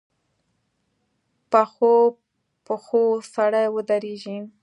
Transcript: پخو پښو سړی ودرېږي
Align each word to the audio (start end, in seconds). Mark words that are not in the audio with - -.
پخو 1.51 1.95
پښو 2.65 3.03
سړی 3.33 3.65
ودرېږي 3.75 4.37